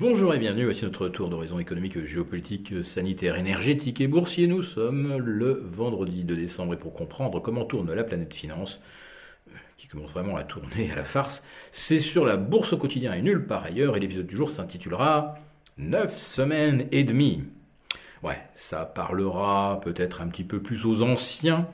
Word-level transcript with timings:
Bonjour 0.00 0.32
et 0.32 0.38
bienvenue, 0.38 0.64
voici 0.64 0.86
notre 0.86 1.10
tour 1.10 1.28
d'horizon 1.28 1.58
économique, 1.58 2.02
géopolitique, 2.06 2.82
sanitaire, 2.82 3.36
énergétique 3.36 4.00
et 4.00 4.08
boursier. 4.08 4.46
Nous 4.46 4.62
sommes 4.62 5.18
le 5.18 5.62
vendredi 5.70 6.24
de 6.24 6.34
décembre 6.34 6.72
et 6.72 6.78
pour 6.78 6.94
comprendre 6.94 7.38
comment 7.38 7.66
tourne 7.66 7.92
la 7.92 8.02
planète 8.02 8.32
finance, 8.32 8.80
qui 9.76 9.88
commence 9.88 10.12
vraiment 10.12 10.36
à 10.36 10.42
tourner 10.42 10.90
à 10.90 10.96
la 10.96 11.04
farce, 11.04 11.44
c'est 11.70 12.00
sur 12.00 12.24
la 12.24 12.38
bourse 12.38 12.72
au 12.72 12.78
quotidien 12.78 13.12
et 13.12 13.20
nulle 13.20 13.44
part 13.44 13.64
ailleurs 13.64 13.94
et 13.94 14.00
l'épisode 14.00 14.26
du 14.26 14.38
jour 14.38 14.50
s'intitulera 14.50 15.34
9 15.76 16.16
semaines 16.16 16.88
et 16.92 17.04
demie. 17.04 17.44
Ouais, 18.22 18.40
ça 18.54 18.86
parlera 18.86 19.82
peut-être 19.82 20.22
un 20.22 20.28
petit 20.28 20.44
peu 20.44 20.62
plus 20.62 20.86
aux 20.86 21.02
anciens 21.02 21.68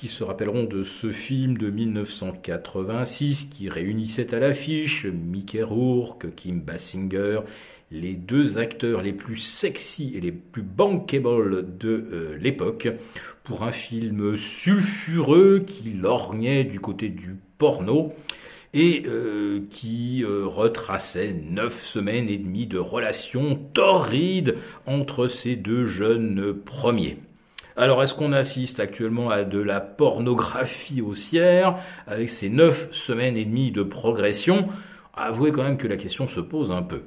qui 0.00 0.08
se 0.08 0.24
rappelleront 0.24 0.64
de 0.64 0.82
ce 0.82 1.12
film 1.12 1.58
de 1.58 1.68
1986 1.68 3.50
qui 3.50 3.68
réunissait 3.68 4.34
à 4.34 4.38
l'affiche 4.38 5.04
Mickey 5.04 5.62
Rourke, 5.62 6.34
Kim 6.36 6.62
Basinger, 6.62 7.40
les 7.90 8.14
deux 8.14 8.56
acteurs 8.56 9.02
les 9.02 9.12
plus 9.12 9.36
sexy 9.36 10.12
et 10.14 10.22
les 10.22 10.32
plus 10.32 10.62
bankable 10.62 11.76
de 11.76 11.90
euh, 11.90 12.38
l'époque, 12.38 12.88
pour 13.44 13.62
un 13.62 13.72
film 13.72 14.38
sulfureux 14.38 15.64
qui 15.66 15.90
lorgnait 15.90 16.64
du 16.64 16.80
côté 16.80 17.10
du 17.10 17.36
porno 17.58 18.14
et 18.72 19.02
euh, 19.04 19.66
qui 19.68 20.24
euh, 20.24 20.46
retraçait 20.46 21.34
neuf 21.34 21.78
semaines 21.84 22.30
et 22.30 22.38
demie 22.38 22.66
de 22.66 22.78
relations 22.78 23.54
torrides 23.74 24.56
entre 24.86 25.26
ces 25.26 25.56
deux 25.56 25.84
jeunes 25.84 26.54
premiers. 26.54 27.18
Alors, 27.76 28.02
est-ce 28.02 28.14
qu'on 28.14 28.32
assiste 28.32 28.80
actuellement 28.80 29.30
à 29.30 29.44
de 29.44 29.58
la 29.58 29.80
pornographie 29.80 31.00
haussière 31.00 31.78
avec 32.06 32.28
ces 32.28 32.48
neuf 32.48 32.92
semaines 32.92 33.36
et 33.36 33.44
demie 33.44 33.70
de 33.70 33.82
progression? 33.82 34.68
Avouez 35.14 35.52
quand 35.52 35.62
même 35.62 35.78
que 35.78 35.88
la 35.88 35.96
question 35.96 36.26
se 36.26 36.40
pose 36.40 36.72
un 36.72 36.82
peu. 36.82 37.02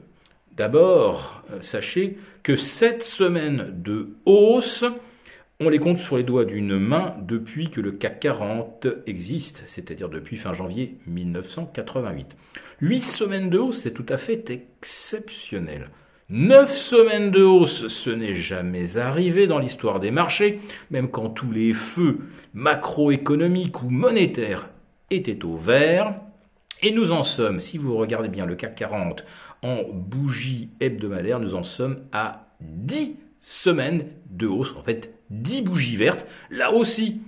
D'abord, 0.56 1.44
euh, 1.52 1.62
sachez 1.62 2.18
que 2.44 2.56
sept 2.56 3.04
semaines 3.04 3.74
de 3.82 4.16
hausse, 4.26 4.86
on 5.60 5.70
les 5.70 5.80
compte 5.80 5.98
sur 5.98 6.18
les 6.18 6.24
doigts 6.24 6.46
d'une 6.46 6.78
main 6.78 7.16
depuis 7.22 7.70
que 7.70 7.82
le 7.82 7.92
CAC 7.92 8.20
40 8.20 8.88
existe, 9.08 9.64
c'est-à-dire 9.66 10.10
depuis 10.10 10.38
fin 10.38 10.54
janvier 10.54 11.00
1988. 11.08 12.36
Huit 12.82 13.02
semaines 13.02 13.50
de 13.50 13.58
hausse, 13.58 13.78
c'est 13.78 13.94
tout 13.94 14.06
à 14.10 14.18
fait 14.18 14.50
exceptionnel. 14.50 15.90
Neuf 16.30 16.78
semaines 16.78 17.32
de 17.32 17.44
hausse, 17.44 17.90
ce 17.90 18.10
n'est 18.10 18.34
jamais 18.34 18.98
arrivé 18.98 19.46
dans 19.46 19.60
l'histoire 19.60 20.00
des 20.00 20.10
marchés, 20.10 20.60
même 20.90 21.10
quand 21.10 21.30
tous 21.30 21.52
les 21.52 21.74
feux 21.74 22.20
macroéconomiques 22.54 23.84
ou 23.84 23.90
monétaires 23.90 24.70
étaient 25.12 25.44
au 25.44 25.58
vert. 25.58 26.16
Et 26.82 26.92
nous 26.92 27.12
en 27.12 27.24
sommes, 27.24 27.60
si 27.60 27.78
vous 27.78 27.98
regardez 27.98 28.30
bien 28.30 28.46
le 28.46 28.56
CAC 28.56 28.76
40 28.76 29.26
en 29.64 29.84
bougie 29.92 30.70
hebdomadaire, 30.80 31.42
nous 31.42 31.56
en 31.56 31.64
sommes 31.64 32.00
à 32.14 32.48
10 32.62 33.18
semaines 33.42 34.06
de 34.30 34.48
hausse, 34.48 34.76
en 34.78 34.82
fait 34.82 35.14
10 35.30 35.64
bougies 35.64 35.98
vertes. 35.98 36.26
Là 36.50 36.72
aussi, 36.72 37.22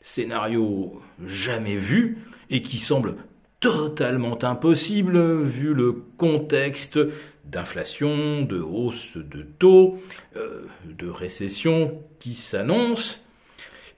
scénario 0.00 1.00
jamais 1.24 1.76
vu 1.76 2.18
et 2.50 2.62
qui 2.62 2.78
semble 2.78 3.14
totalement 3.60 4.42
impossible 4.42 5.42
vu 5.42 5.74
le 5.74 5.92
contexte 6.16 6.98
d'inflation, 7.44 8.42
de 8.42 8.58
hausse 8.58 9.18
de 9.18 9.42
taux, 9.42 9.98
euh, 10.36 10.64
de 10.84 11.08
récession 11.08 12.02
qui 12.18 12.34
s'annonce. 12.34 13.24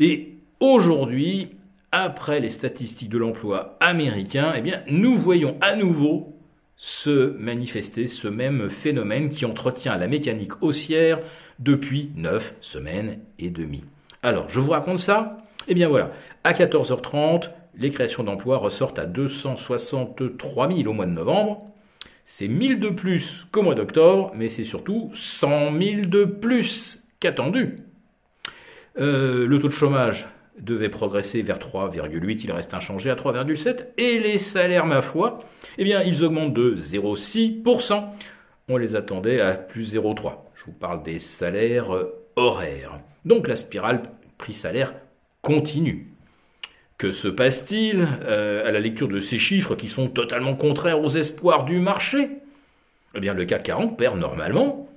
Et 0.00 0.34
aujourd'hui, 0.60 1.50
après 1.92 2.40
les 2.40 2.50
statistiques 2.50 3.08
de 3.08 3.18
l'emploi 3.18 3.76
américain, 3.80 4.52
eh 4.56 4.62
bien, 4.62 4.82
nous 4.88 5.16
voyons 5.16 5.56
à 5.60 5.76
nouveau 5.76 6.36
se 6.76 7.36
manifester 7.38 8.08
ce 8.08 8.26
même 8.26 8.68
phénomène 8.68 9.28
qui 9.28 9.44
entretient 9.44 9.96
la 9.96 10.08
mécanique 10.08 10.62
haussière 10.62 11.20
depuis 11.60 12.10
9 12.16 12.56
semaines 12.60 13.20
et 13.38 13.50
demie. 13.50 13.84
Alors, 14.22 14.48
je 14.48 14.58
vous 14.58 14.70
raconte 14.70 14.98
ça? 14.98 15.38
Eh 15.68 15.74
bien 15.74 15.88
voilà, 15.88 16.10
à 16.42 16.52
14h30, 16.52 17.50
les 17.74 17.90
créations 17.90 18.24
d'emplois 18.24 18.58
ressortent 18.58 18.98
à 18.98 19.06
263 19.06 20.72
000 20.72 20.88
au 20.88 20.92
mois 20.92 21.06
de 21.06 21.12
novembre. 21.12 21.66
C'est 22.24 22.48
1000 22.48 22.78
de 22.78 22.90
plus 22.90 23.46
qu'au 23.50 23.62
mois 23.62 23.74
d'octobre, 23.74 24.32
mais 24.34 24.48
c'est 24.48 24.64
surtout 24.64 25.10
100 25.12 25.78
000 25.80 26.02
de 26.06 26.24
plus 26.24 27.02
qu'attendu. 27.20 27.78
Euh, 28.98 29.46
le 29.46 29.58
taux 29.58 29.68
de 29.68 29.72
chômage 29.72 30.28
devait 30.58 30.90
progresser 30.90 31.42
vers 31.42 31.58
3,8, 31.58 32.40
il 32.44 32.52
reste 32.52 32.74
inchangé 32.74 33.10
à 33.10 33.14
3,7, 33.14 33.88
et 33.96 34.18
les 34.18 34.38
salaires, 34.38 34.86
ma 34.86 35.00
foi, 35.00 35.40
eh 35.78 35.84
bien, 35.84 36.02
ils 36.02 36.22
augmentent 36.22 36.52
de 36.52 36.76
0,6%. 36.76 38.04
On 38.68 38.76
les 38.76 38.94
attendait 38.94 39.40
à 39.40 39.54
plus 39.54 39.94
0,3. 39.94 40.34
Je 40.54 40.64
vous 40.66 40.72
parle 40.72 41.02
des 41.02 41.18
salaires 41.18 41.94
euh, 41.94 42.14
horaires. 42.36 43.00
Donc 43.24 43.48
la 43.48 43.56
spirale 43.56 44.02
prix-salaire 44.38 44.94
continue. 45.40 46.11
Que 47.02 47.10
se 47.10 47.26
passe-t-il 47.26 48.06
euh, 48.26 48.64
à 48.64 48.70
la 48.70 48.78
lecture 48.78 49.08
de 49.08 49.18
ces 49.18 49.36
chiffres 49.36 49.74
qui 49.74 49.88
sont 49.88 50.06
totalement 50.06 50.54
contraires 50.54 51.00
aux 51.00 51.08
espoirs 51.08 51.64
du 51.64 51.80
marché? 51.80 52.28
Eh 53.16 53.18
bien, 53.18 53.34
le 53.34 53.44
CAC 53.44 53.64
40 53.64 53.98
perd 53.98 54.20
normalement 54.20 54.88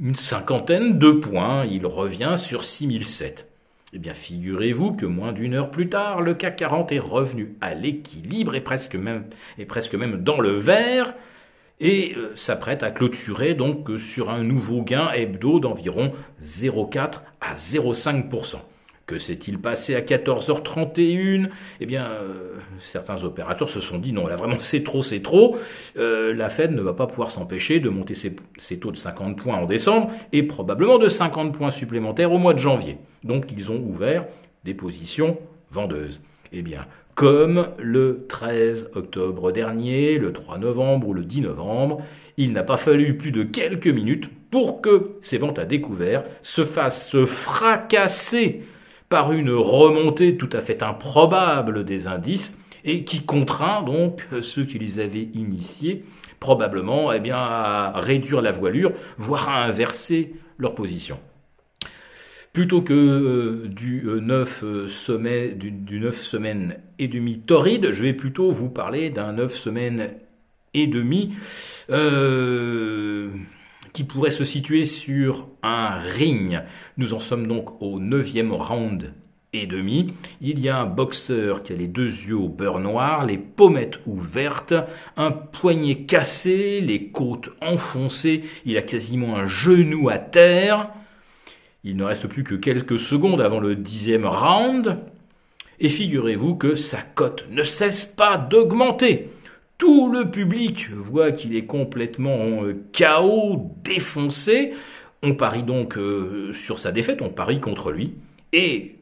une 0.00 0.16
cinquantaine 0.16 0.98
de 0.98 1.12
points. 1.12 1.64
Il 1.64 1.86
revient 1.86 2.34
sur 2.36 2.64
6007. 2.64 3.46
Eh 3.92 4.00
bien, 4.00 4.14
figurez-vous 4.14 4.94
que 4.94 5.06
moins 5.06 5.32
d'une 5.32 5.54
heure 5.54 5.70
plus 5.70 5.88
tard, 5.88 6.22
le 6.22 6.34
CAC 6.34 6.56
40 6.56 6.90
est 6.90 6.98
revenu 6.98 7.54
à 7.60 7.72
l'équilibre 7.74 8.56
et 8.56 8.60
presque 8.60 8.96
même, 8.96 10.16
dans 10.16 10.40
le 10.40 10.54
vert 10.54 11.14
et 11.78 12.16
euh, 12.16 12.34
s'apprête 12.34 12.82
à 12.82 12.90
clôturer 12.90 13.54
donc 13.54 13.88
sur 14.00 14.30
un 14.30 14.42
nouveau 14.42 14.82
gain 14.82 15.08
hebdo 15.12 15.60
d'environ 15.60 16.12
0,4 16.42 17.20
à 17.40 17.54
0,5%. 17.54 18.56
Que 19.08 19.18
s'est-il 19.18 19.58
passé 19.58 19.94
à 19.94 20.02
14h31 20.02 21.48
Eh 21.80 21.86
bien, 21.86 22.10
euh, 22.10 22.58
certains 22.78 23.24
opérateurs 23.24 23.70
se 23.70 23.80
sont 23.80 23.96
dit 23.96 24.12
non, 24.12 24.26
là 24.26 24.36
vraiment 24.36 24.60
c'est 24.60 24.84
trop, 24.84 25.02
c'est 25.02 25.22
trop. 25.22 25.56
Euh, 25.96 26.34
la 26.34 26.50
Fed 26.50 26.72
ne 26.72 26.82
va 26.82 26.92
pas 26.92 27.06
pouvoir 27.06 27.30
s'empêcher 27.30 27.80
de 27.80 27.88
monter 27.88 28.12
ses, 28.12 28.78
taux 28.78 28.92
de 28.92 28.98
50 28.98 29.38
points 29.38 29.56
en 29.56 29.64
décembre 29.64 30.10
et 30.32 30.42
probablement 30.42 30.98
de 30.98 31.08
50 31.08 31.56
points 31.56 31.70
supplémentaires 31.70 32.34
au 32.34 32.38
mois 32.38 32.52
de 32.52 32.58
janvier. 32.58 32.98
Donc 33.24 33.46
ils 33.50 33.72
ont 33.72 33.78
ouvert 33.78 34.26
des 34.64 34.74
positions 34.74 35.38
vendeuses. 35.70 36.20
Eh 36.52 36.60
bien, 36.60 36.84
comme 37.14 37.68
le 37.78 38.26
13 38.28 38.90
octobre 38.94 39.52
dernier, 39.52 40.18
le 40.18 40.34
3 40.34 40.58
novembre 40.58 41.08
ou 41.08 41.14
le 41.14 41.24
10 41.24 41.40
novembre, 41.40 42.02
il 42.36 42.52
n'a 42.52 42.62
pas 42.62 42.76
fallu 42.76 43.16
plus 43.16 43.32
de 43.32 43.42
quelques 43.42 43.88
minutes 43.88 44.28
pour 44.50 44.82
que 44.82 45.12
ces 45.22 45.38
ventes 45.38 45.58
à 45.58 45.64
découvert 45.64 46.24
se 46.42 46.66
fassent 46.66 47.16
fracasser 47.24 48.64
par 49.08 49.32
une 49.32 49.50
remontée 49.50 50.36
tout 50.36 50.50
à 50.52 50.60
fait 50.60 50.82
improbable 50.82 51.84
des 51.84 52.06
indices 52.06 52.58
et 52.84 53.04
qui 53.04 53.24
contraint 53.24 53.82
donc 53.82 54.26
ceux 54.40 54.64
qui 54.64 54.78
les 54.78 55.00
avaient 55.00 55.28
initiés 55.34 56.04
probablement 56.40 57.12
eh 57.12 57.20
bien, 57.20 57.36
à 57.36 57.92
réduire 57.96 58.40
la 58.42 58.50
voilure, 58.50 58.92
voire 59.16 59.48
à 59.48 59.64
inverser 59.64 60.32
leur 60.58 60.74
position. 60.74 61.18
Plutôt 62.52 62.82
que 62.82 62.94
euh, 62.94 63.68
du, 63.68 64.04
9 64.04 64.64
euh, 64.64 64.88
euh, 65.10 65.54
du, 65.54 65.70
du 65.70 66.00
9 66.00 66.20
semaines 66.20 66.80
et 66.98 67.06
demi 67.06 67.40
torride, 67.40 67.92
je 67.92 68.02
vais 68.02 68.14
plutôt 68.14 68.50
vous 68.50 68.70
parler 68.70 69.10
d'un 69.10 69.32
9 69.32 69.54
semaines 69.54 70.14
et 70.74 70.86
demi 70.86 71.34
qui 73.98 74.04
pourrait 74.04 74.30
se 74.30 74.44
situer 74.44 74.84
sur 74.84 75.48
un 75.64 75.98
ring. 75.98 76.60
Nous 76.98 77.14
en 77.14 77.18
sommes 77.18 77.48
donc 77.48 77.82
au 77.82 77.98
neuvième 77.98 78.52
round 78.52 79.12
et 79.52 79.66
demi. 79.66 80.14
Il 80.40 80.60
y 80.60 80.68
a 80.68 80.78
un 80.78 80.86
boxeur 80.86 81.64
qui 81.64 81.72
a 81.72 81.76
les 81.76 81.88
deux 81.88 82.06
yeux 82.06 82.36
au 82.36 82.48
beurre 82.48 82.78
noir, 82.78 83.26
les 83.26 83.38
pommettes 83.38 83.98
ouvertes, 84.06 84.74
un 85.16 85.32
poignet 85.32 86.04
cassé, 86.04 86.80
les 86.80 87.08
côtes 87.08 87.50
enfoncées, 87.60 88.44
il 88.64 88.76
a 88.76 88.82
quasiment 88.82 89.34
un 89.34 89.48
genou 89.48 90.10
à 90.10 90.18
terre. 90.18 90.90
Il 91.82 91.96
ne 91.96 92.04
reste 92.04 92.28
plus 92.28 92.44
que 92.44 92.54
quelques 92.54 93.00
secondes 93.00 93.40
avant 93.40 93.58
le 93.58 93.74
dixième 93.74 94.26
round. 94.26 95.00
Et 95.80 95.88
figurez-vous 95.88 96.54
que 96.54 96.76
sa 96.76 96.98
cote 96.98 97.48
ne 97.50 97.64
cesse 97.64 98.06
pas 98.06 98.36
d'augmenter. 98.36 99.30
Tout 99.78 100.10
le 100.10 100.28
public 100.28 100.90
voit 100.90 101.30
qu'il 101.30 101.54
est 101.54 101.66
complètement 101.66 102.64
euh, 102.64 102.84
KO, 102.98 103.70
défoncé. 103.84 104.72
On 105.22 105.34
parie 105.34 105.62
donc 105.62 105.96
euh, 105.96 106.52
sur 106.52 106.80
sa 106.80 106.90
défaite, 106.90 107.22
on 107.22 107.28
parie 107.28 107.60
contre 107.60 107.92
lui. 107.92 108.14
Et, 108.52 108.96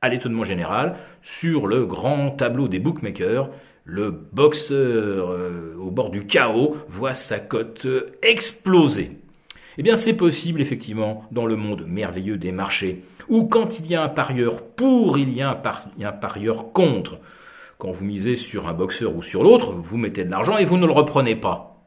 à 0.00 0.08
l'étonnement 0.08 0.44
général, 0.44 0.96
sur 1.20 1.66
le 1.66 1.84
grand 1.84 2.30
tableau 2.30 2.66
des 2.66 2.78
bookmakers, 2.78 3.50
le 3.84 4.10
boxeur 4.10 5.30
euh, 5.30 5.76
au 5.78 5.90
bord 5.90 6.08
du 6.08 6.26
chaos 6.26 6.78
voit 6.88 7.12
sa 7.12 7.38
cote 7.38 7.86
exploser. 8.22 9.18
Eh 9.76 9.82
bien, 9.82 9.96
c'est 9.96 10.16
possible, 10.16 10.62
effectivement, 10.62 11.26
dans 11.30 11.44
le 11.44 11.56
monde 11.56 11.84
merveilleux 11.86 12.38
des 12.38 12.52
marchés, 12.52 13.04
où 13.28 13.44
quand 13.44 13.80
il 13.80 13.86
y 13.88 13.94
a 13.94 14.02
un 14.02 14.08
parieur 14.08 14.62
pour, 14.62 15.18
il 15.18 15.34
y 15.34 15.42
a 15.42 15.50
un 15.50 16.12
parieur 16.12 16.72
contre. 16.72 17.18
Quand 17.84 17.90
vous 17.90 18.06
misez 18.06 18.34
sur 18.34 18.66
un 18.66 18.72
boxeur 18.72 19.14
ou 19.14 19.20
sur 19.20 19.42
l'autre, 19.42 19.72
vous 19.72 19.98
mettez 19.98 20.24
de 20.24 20.30
l'argent 20.30 20.56
et 20.56 20.64
vous 20.64 20.78
ne 20.78 20.86
le 20.86 20.92
reprenez 20.94 21.36
pas. 21.36 21.86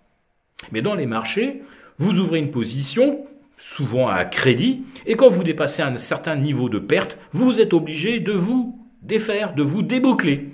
Mais 0.71 0.83
dans 0.83 0.93
les 0.93 1.07
marchés, 1.07 1.63
vous 1.97 2.19
ouvrez 2.19 2.37
une 2.37 2.51
position, 2.51 3.25
souvent 3.57 4.07
à 4.07 4.23
crédit, 4.23 4.83
et 5.07 5.15
quand 5.15 5.29
vous 5.29 5.43
dépassez 5.43 5.81
un 5.81 5.97
certain 5.97 6.35
niveau 6.35 6.69
de 6.69 6.77
perte, 6.77 7.17
vous 7.31 7.59
êtes 7.59 7.73
obligé 7.73 8.19
de 8.19 8.31
vous 8.31 8.79
défaire, 9.01 9.55
de 9.55 9.63
vous 9.63 9.81
déboucler. 9.81 10.49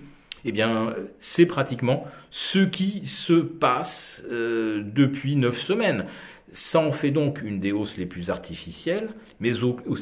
Eh 0.45 0.53
bien, 0.53 0.95
c'est 1.19 1.45
pratiquement 1.45 2.05
ce 2.29 2.59
qui 2.59 3.05
se 3.05 3.33
passe 3.33 4.23
euh, 4.31 4.81
depuis 4.95 5.35
neuf 5.35 5.59
semaines. 5.59 6.05
Ça 6.53 6.79
en 6.79 6.93
fait 6.93 7.11
donc 7.11 7.41
une 7.41 7.59
des 7.59 7.73
hausses 7.73 7.97
les 7.97 8.05
plus 8.05 8.29
artificielles, 8.29 9.09
mais, 9.41 9.51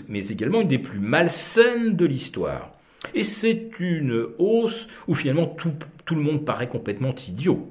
mais 0.07 0.27
également 0.27 0.61
une 0.61 0.67
des 0.67 0.77
plus 0.77 0.99
malsaines 0.99 1.95
de 1.95 2.05
l'histoire. 2.05 2.73
Et 3.15 3.23
c'est 3.23 3.71
une 3.79 4.25
hausse 4.37 4.87
où 5.07 5.15
finalement 5.15 5.47
tout, 5.47 5.73
le 6.15 6.21
monde 6.21 6.45
paraît 6.45 6.67
complètement 6.67 7.13
idiot. 7.27 7.67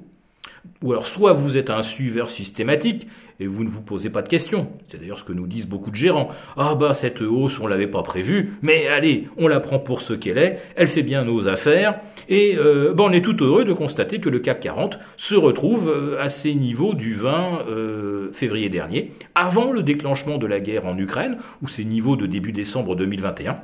Ou 0.83 0.91
alors 0.91 1.07
soit 1.07 1.33
vous 1.33 1.57
êtes 1.57 1.69
un 1.69 1.81
suiveur 1.81 2.29
systématique 2.29 3.07
et 3.39 3.47
vous 3.47 3.63
ne 3.63 3.69
vous 3.69 3.81
posez 3.81 4.11
pas 4.11 4.21
de 4.21 4.29
questions. 4.29 4.69
C'est 4.87 4.99
d'ailleurs 4.99 5.17
ce 5.17 5.23
que 5.23 5.33
nous 5.33 5.47
disent 5.47 5.67
beaucoup 5.67 5.89
de 5.89 5.95
gérants. 5.95 6.29
Ah 6.57 6.75
bah 6.75 6.93
cette 6.93 7.21
hausse 7.21 7.59
on 7.59 7.65
l'avait 7.65 7.87
pas 7.87 8.03
prévue, 8.03 8.53
mais 8.61 8.87
allez, 8.87 9.27
on 9.37 9.47
la 9.47 9.59
prend 9.59 9.79
pour 9.79 10.01
ce 10.01 10.13
qu'elle 10.13 10.37
est, 10.37 10.59
elle 10.75 10.87
fait 10.87 11.01
bien 11.01 11.23
nos 11.23 11.47
affaires 11.47 11.99
et 12.29 12.55
euh, 12.57 12.93
bah, 12.93 13.03
on 13.07 13.11
est 13.11 13.23
tout 13.23 13.43
heureux 13.43 13.65
de 13.65 13.73
constater 13.73 14.19
que 14.19 14.29
le 14.29 14.39
CAC 14.39 14.59
40 14.59 14.99
se 15.17 15.33
retrouve 15.33 15.89
euh, 15.89 16.21
à 16.21 16.29
ses 16.29 16.53
niveaux 16.53 16.93
du 16.93 17.15
20 17.15 17.65
euh, 17.67 18.31
février 18.31 18.69
dernier, 18.69 19.11
avant 19.33 19.71
le 19.71 19.81
déclenchement 19.81 20.37
de 20.37 20.45
la 20.45 20.59
guerre 20.59 20.85
en 20.85 20.97
Ukraine 20.97 21.37
ou 21.63 21.67
ses 21.67 21.85
niveaux 21.85 22.15
de 22.15 22.27
début 22.27 22.51
décembre 22.51 22.95
2021. 22.95 23.59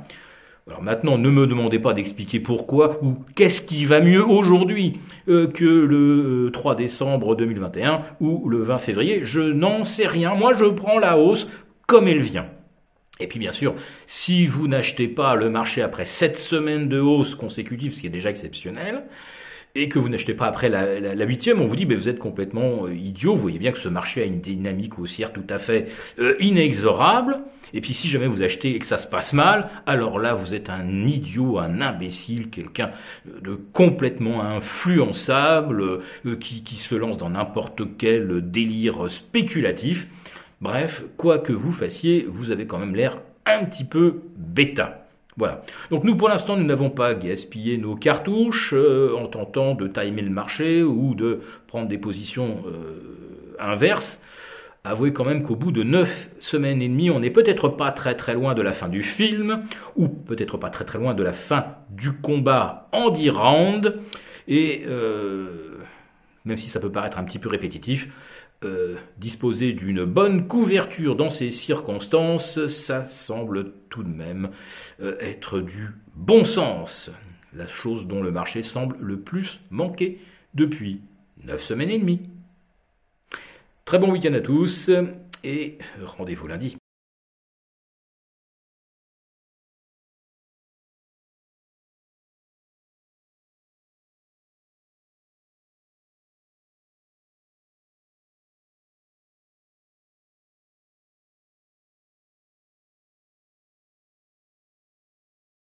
Alors 0.68 0.82
maintenant, 0.82 1.16
ne 1.16 1.30
me 1.30 1.46
demandez 1.46 1.78
pas 1.78 1.94
d'expliquer 1.94 2.40
pourquoi 2.40 3.02
ou 3.02 3.16
qu'est-ce 3.34 3.62
qui 3.62 3.86
va 3.86 4.00
mieux 4.00 4.24
aujourd'hui 4.24 4.92
euh, 5.28 5.46
que 5.46 5.64
le 5.64 6.50
3 6.52 6.72
euh, 6.72 6.74
décembre 6.74 7.34
2021 7.36 8.02
ou 8.20 8.48
le 8.48 8.58
20 8.58 8.78
février. 8.78 9.20
Je 9.24 9.40
n'en 9.40 9.84
sais 9.84 10.06
rien. 10.06 10.34
Moi, 10.34 10.52
je 10.52 10.66
prends 10.66 10.98
la 10.98 11.16
hausse 11.16 11.48
comme 11.86 12.06
elle 12.06 12.20
vient. 12.20 12.48
Et 13.20 13.26
puis 13.26 13.38
bien 13.38 13.50
sûr, 13.50 13.74
si 14.06 14.46
vous 14.46 14.68
n'achetez 14.68 15.08
pas 15.08 15.34
le 15.34 15.50
marché 15.50 15.82
après 15.82 16.04
7 16.04 16.38
semaines 16.38 16.88
de 16.88 17.00
hausse 17.00 17.34
consécutive, 17.34 17.92
ce 17.92 18.00
qui 18.02 18.06
est 18.06 18.10
déjà 18.10 18.30
exceptionnel, 18.30 19.04
et 19.74 19.88
que 19.88 19.98
vous 19.98 20.08
n'achetez 20.08 20.34
pas 20.34 20.46
après 20.46 20.68
la 20.68 21.24
huitième, 21.24 21.60
on 21.60 21.64
vous 21.64 21.76
dit 21.76 21.84
vous 21.84 22.08
êtes 22.08 22.18
complètement 22.18 22.86
euh, 22.86 22.94
idiot. 22.94 23.34
Vous 23.34 23.40
voyez 23.40 23.58
bien 23.58 23.72
que 23.72 23.78
ce 23.78 23.88
marché 23.88 24.22
a 24.22 24.24
une 24.24 24.40
dynamique 24.40 24.98
haussière 24.98 25.32
tout 25.32 25.46
à 25.48 25.58
fait 25.58 25.86
euh, 26.18 26.36
inexorable. 26.40 27.40
Et 27.74 27.80
puis 27.80 27.92
si 27.92 28.08
jamais 28.08 28.26
vous 28.26 28.42
achetez 28.42 28.74
et 28.74 28.78
que 28.78 28.86
ça 28.86 28.98
se 28.98 29.06
passe 29.06 29.32
mal, 29.32 29.68
alors 29.86 30.18
là 30.18 30.34
vous 30.34 30.54
êtes 30.54 30.70
un 30.70 31.06
idiot, 31.06 31.58
un 31.58 31.80
imbécile, 31.80 32.50
quelqu'un 32.50 32.90
de 33.26 33.54
complètement 33.54 34.42
influençable, 34.42 35.82
euh, 36.26 36.36
qui 36.36 36.76
se 36.76 36.94
lance 36.94 37.18
dans 37.18 37.30
n'importe 37.30 37.82
quel 37.98 38.50
délire 38.50 39.10
spéculatif. 39.10 40.08
Bref, 40.60 41.04
quoi 41.16 41.38
que 41.38 41.52
vous 41.52 41.72
fassiez, 41.72 42.26
vous 42.28 42.50
avez 42.50 42.66
quand 42.66 42.78
même 42.78 42.94
l'air 42.94 43.18
un 43.46 43.64
petit 43.64 43.84
peu 43.84 44.22
bêta. 44.36 45.07
Voilà. 45.38 45.62
Donc 45.90 46.02
nous, 46.02 46.16
pour 46.16 46.28
l'instant, 46.28 46.56
nous 46.56 46.64
n'avons 46.64 46.90
pas 46.90 47.14
gaspillé 47.14 47.78
nos 47.78 47.94
cartouches 47.94 48.74
euh, 48.74 49.14
en 49.16 49.28
tentant 49.28 49.74
de 49.74 49.86
timer 49.86 50.22
le 50.22 50.30
marché 50.30 50.82
ou 50.82 51.14
de 51.14 51.40
prendre 51.68 51.86
des 51.86 51.98
positions 51.98 52.64
euh, 52.66 53.54
inverses. 53.60 54.20
Avouez 54.82 55.12
quand 55.12 55.24
même 55.24 55.42
qu'au 55.42 55.54
bout 55.54 55.70
de 55.70 55.84
neuf 55.84 56.28
semaines 56.40 56.82
et 56.82 56.88
demie, 56.88 57.10
on 57.10 57.20
n'est 57.20 57.30
peut-être 57.30 57.68
pas 57.68 57.92
très 57.92 58.16
très 58.16 58.34
loin 58.34 58.54
de 58.54 58.62
la 58.62 58.72
fin 58.72 58.88
du 58.88 59.04
film, 59.04 59.62
ou 59.96 60.08
peut-être 60.08 60.56
pas 60.56 60.70
très 60.70 60.84
très 60.84 60.98
loin 60.98 61.14
de 61.14 61.22
la 61.22 61.32
fin 61.32 61.66
du 61.90 62.12
combat 62.12 62.88
en 62.92 63.10
10 63.10 63.30
rounds. 63.30 63.94
Et 64.48 64.84
euh, 64.86 65.78
même 66.44 66.56
si 66.56 66.68
ça 66.68 66.80
peut 66.80 66.90
paraître 66.90 67.18
un 67.18 67.24
petit 67.24 67.38
peu 67.38 67.48
répétitif, 67.48 68.08
euh, 68.64 68.96
disposer 69.18 69.72
d'une 69.72 70.04
bonne 70.04 70.48
couverture 70.48 71.14
dans 71.14 71.30
ces 71.30 71.52
circonstances, 71.52 72.66
ça 72.66 73.04
semble 73.04 73.72
tout 73.88 74.02
de 74.02 74.08
même 74.08 74.50
euh, 75.00 75.16
être 75.20 75.60
du 75.60 75.90
bon 76.16 76.42
sens. 76.42 77.10
La 77.52 77.68
chose 77.68 78.08
dont 78.08 78.20
le 78.20 78.32
marché 78.32 78.62
semble 78.62 78.96
le 78.98 79.20
plus 79.20 79.60
manquer 79.70 80.18
depuis 80.54 81.00
9 81.44 81.62
semaines 81.62 81.90
et 81.90 81.98
demie. 81.98 82.20
Très 83.84 84.00
bon 84.00 84.10
week-end 84.10 84.34
à 84.34 84.40
tous 84.40 84.90
et 85.44 85.78
rendez-vous 86.02 86.48
lundi. 86.48 86.77